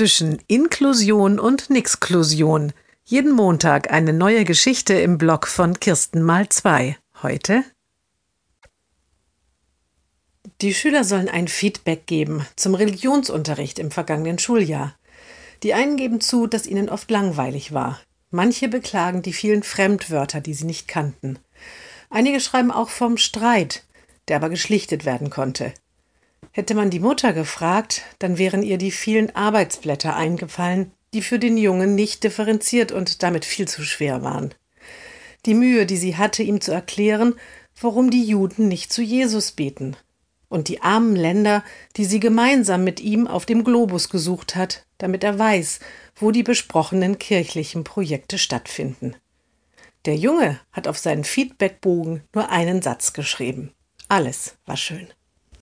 zwischen 0.00 0.38
Inklusion 0.46 1.38
und 1.38 1.68
Nixklusion. 1.68 2.72
Jeden 3.04 3.32
Montag 3.32 3.92
eine 3.92 4.14
neue 4.14 4.46
Geschichte 4.46 4.94
im 4.94 5.18
Blog 5.18 5.46
von 5.46 5.78
Kirsten 5.78 6.22
mal 6.22 6.48
zwei. 6.48 6.96
Heute 7.22 7.64
die 10.62 10.72
Schüler 10.72 11.04
sollen 11.04 11.28
ein 11.28 11.48
Feedback 11.48 12.06
geben 12.06 12.46
zum 12.56 12.74
Religionsunterricht 12.74 13.78
im 13.78 13.90
vergangenen 13.90 14.38
Schuljahr. 14.38 14.96
Die 15.62 15.74
einen 15.74 15.98
geben 15.98 16.22
zu, 16.22 16.46
dass 16.46 16.66
ihnen 16.66 16.88
oft 16.88 17.10
langweilig 17.10 17.74
war. 17.74 18.00
Manche 18.30 18.68
beklagen 18.68 19.20
die 19.20 19.34
vielen 19.34 19.62
Fremdwörter, 19.62 20.40
die 20.40 20.54
sie 20.54 20.64
nicht 20.64 20.88
kannten. 20.88 21.38
Einige 22.08 22.40
schreiben 22.40 22.70
auch 22.70 22.88
vom 22.88 23.18
Streit, 23.18 23.84
der 24.28 24.36
aber 24.36 24.48
geschlichtet 24.48 25.04
werden 25.04 25.28
konnte. 25.28 25.74
Hätte 26.52 26.74
man 26.74 26.90
die 26.90 27.00
Mutter 27.00 27.32
gefragt, 27.32 28.02
dann 28.18 28.36
wären 28.36 28.62
ihr 28.62 28.76
die 28.76 28.90
vielen 28.90 29.34
Arbeitsblätter 29.34 30.16
eingefallen, 30.16 30.92
die 31.14 31.22
für 31.22 31.38
den 31.38 31.56
Jungen 31.56 31.94
nicht 31.94 32.24
differenziert 32.24 32.92
und 32.92 33.22
damit 33.22 33.44
viel 33.44 33.68
zu 33.68 33.82
schwer 33.82 34.22
waren. 34.22 34.54
Die 35.46 35.54
Mühe, 35.54 35.86
die 35.86 35.96
sie 35.96 36.16
hatte, 36.16 36.42
ihm 36.42 36.60
zu 36.60 36.72
erklären, 36.72 37.34
warum 37.80 38.10
die 38.10 38.24
Juden 38.24 38.68
nicht 38.68 38.92
zu 38.92 39.02
Jesus 39.02 39.52
beten. 39.52 39.96
Und 40.48 40.68
die 40.68 40.82
armen 40.82 41.14
Länder, 41.14 41.62
die 41.96 42.04
sie 42.04 42.18
gemeinsam 42.18 42.82
mit 42.82 43.00
ihm 43.00 43.28
auf 43.28 43.46
dem 43.46 43.62
Globus 43.62 44.08
gesucht 44.08 44.56
hat, 44.56 44.84
damit 44.98 45.22
er 45.22 45.38
weiß, 45.38 45.78
wo 46.16 46.32
die 46.32 46.42
besprochenen 46.42 47.18
kirchlichen 47.18 47.84
Projekte 47.84 48.36
stattfinden. 48.36 49.14
Der 50.06 50.16
Junge 50.16 50.58
hat 50.72 50.88
auf 50.88 50.98
seinen 50.98 51.24
Feedbackbogen 51.24 52.22
nur 52.34 52.50
einen 52.50 52.82
Satz 52.82 53.12
geschrieben. 53.12 53.72
Alles 54.08 54.56
war 54.66 54.76
schön. 54.76 55.08